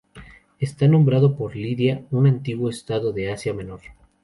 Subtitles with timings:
[0.57, 3.81] Está nombrado por Lidia, un antiguo estado de Asia Menor.